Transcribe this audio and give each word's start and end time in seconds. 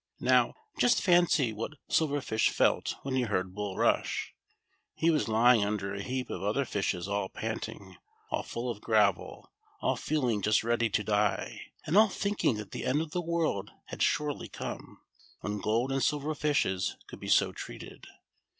Now, 0.19 0.55
just 0.79 0.99
fancy 0.99 1.53
what 1.53 1.73
Silver 1.87 2.21
Fish 2.21 2.49
felt 2.49 2.95
when 3.03 3.13
he 3.15 3.21
heard 3.21 3.53
Bulrush. 3.53 4.29
He 4.95 5.11
was 5.11 5.27
lying 5.27 5.63
under 5.63 5.93
a 5.93 6.01
heap 6.01 6.31
of 6.31 6.41
other 6.41 6.65
fishes 6.65 7.07
all 7.07 7.29
panting, 7.29 7.97
all 8.31 8.41
full 8.41 8.71
of 8.71 8.81
gravel, 8.81 9.51
all 9.79 9.95
feeling 9.95 10.41
just 10.41 10.63
ready 10.63 10.89
to 10.89 11.03
die, 11.03 11.67
and 11.85 11.95
all 11.95 12.09
thinking 12.09 12.55
that 12.55 12.71
the 12.71 12.83
end 12.83 12.99
of 12.99 13.11
the 13.11 13.21
world 13.21 13.69
had 13.89 14.01
surely 14.01 14.47
come, 14.49 14.99
when 15.41 15.59
gold 15.61 15.91
and 15.91 16.01
silver 16.03 16.33
fishes 16.33 16.97
could 17.05 17.19
be 17.19 17.29
so 17.29 17.51
treated. 17.51 18.07